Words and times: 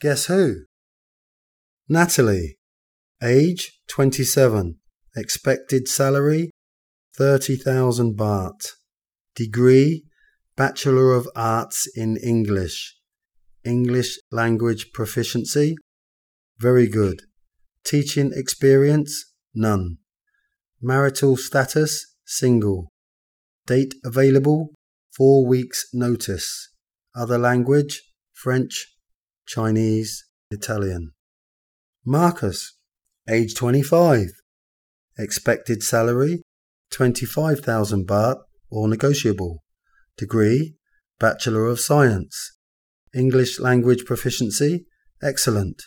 Guess 0.00 0.26
who? 0.26 0.64
Natalie. 1.88 2.58
Age 3.22 3.80
27. 3.88 4.76
Expected 5.16 5.88
salary 5.88 6.50
30,000 7.16 8.16
baht. 8.16 8.72
Degree 9.34 10.04
Bachelor 10.56 11.12
of 11.14 11.28
Arts 11.34 11.88
in 11.96 12.16
English. 12.16 12.96
English 13.64 14.18
language 14.30 14.92
proficiency 14.92 15.76
very 16.58 16.86
good. 16.86 17.22
Teaching 17.84 18.32
experience 18.34 19.32
none. 19.54 19.98
Marital 20.80 21.36
status 21.36 22.14
single. 22.24 22.92
Date 23.66 23.94
available 24.04 24.70
4 25.16 25.46
weeks 25.46 25.86
notice. 25.92 26.70
Other 27.14 27.38
language 27.38 28.02
French, 28.32 28.93
Chinese, 29.46 30.24
Italian. 30.50 31.12
Marcus, 32.04 32.76
age 33.28 33.54
25. 33.54 34.26
Expected 35.18 35.82
salary 35.82 36.42
25,000 36.90 38.06
baht 38.06 38.38
or 38.70 38.88
negotiable. 38.88 39.62
Degree 40.16 40.76
Bachelor 41.18 41.66
of 41.66 41.80
Science. 41.80 42.56
English 43.14 43.60
language 43.60 44.04
proficiency 44.04 44.86
excellent. 45.22 45.84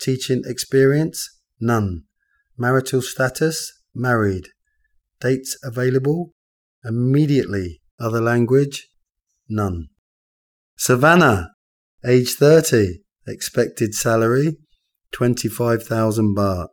Teaching 0.00 0.42
experience 0.44 1.40
none. 1.60 2.02
Marital 2.58 3.02
status 3.02 3.72
married. 3.94 4.48
Dates 5.20 5.56
available 5.62 6.32
immediately. 6.84 7.80
Other 7.98 8.20
language 8.20 8.88
none. 9.48 9.88
Savannah, 10.76 11.55
age 12.06 12.34
30. 12.34 13.00
Expected 13.26 13.92
salary 13.92 14.56
25,000 15.12 16.36
baht. 16.36 16.68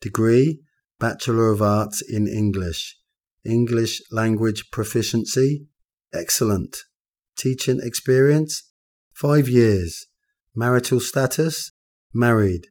Degree 0.00 0.60
Bachelor 0.98 1.50
of 1.50 1.62
Arts 1.62 2.02
in 2.02 2.26
English. 2.26 2.96
English 3.44 4.00
language 4.10 4.70
proficiency 4.72 5.66
excellent. 6.12 6.78
Teaching 7.36 7.80
experience 7.82 8.72
5 9.14 9.48
years. 9.48 10.06
Marital 10.54 11.00
status 11.00 11.70
married. 12.12 12.66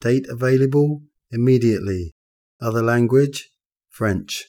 Date 0.00 0.26
available 0.28 1.02
immediately. 1.30 2.14
Other 2.60 2.82
language 2.82 3.50
French. 3.88 4.46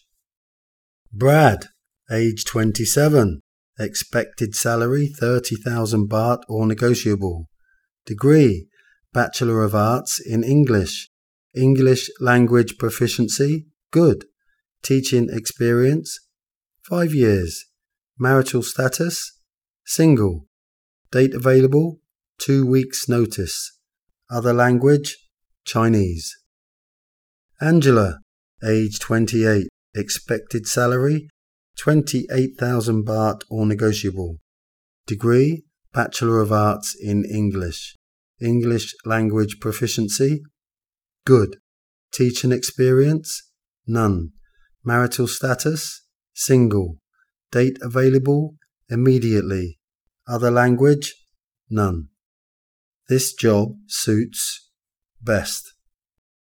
Brad, 1.11 1.67
age 2.09 2.45
27. 2.45 3.41
Expected 3.81 4.53
salary 4.53 5.07
30,000 5.07 6.07
baht 6.07 6.41
or 6.47 6.67
negotiable. 6.67 7.49
Degree 8.05 8.67
Bachelor 9.11 9.63
of 9.63 9.73
Arts 9.73 10.19
in 10.19 10.43
English. 10.43 11.09
English 11.55 12.07
language 12.19 12.77
proficiency 12.77 13.65
good. 13.89 14.25
Teaching 14.83 15.29
experience 15.31 16.19
5 16.83 17.15
years. 17.15 17.65
Marital 18.19 18.61
status 18.61 19.39
single. 19.83 20.45
Date 21.11 21.33
available 21.33 22.01
2 22.38 22.67
weeks 22.67 23.09
notice. 23.09 23.79
Other 24.29 24.53
language 24.53 25.17
Chinese. 25.66 26.38
Angela, 27.59 28.19
age 28.63 28.99
28. 28.99 29.67
Expected 29.95 30.67
salary 30.67 31.29
28,000 31.81 33.03
baht 33.03 33.41
or 33.49 33.65
negotiable. 33.65 34.37
Degree 35.07 35.63
Bachelor 35.91 36.39
of 36.39 36.51
Arts 36.51 36.95
in 36.95 37.25
English. 37.25 37.97
English 38.39 38.93
language 39.03 39.59
proficiency 39.59 40.43
good. 41.25 41.57
Teaching 42.13 42.51
experience 42.51 43.49
none. 43.88 44.29
Marital 44.83 45.27
status 45.27 46.06
single. 46.33 46.97
Date 47.51 47.78
available 47.81 48.57
immediately. 48.88 49.79
Other 50.27 50.51
language 50.51 51.16
none. 51.67 52.09
This 53.09 53.33
job 53.33 53.69
suits 53.88 54.69
best. 55.19 55.73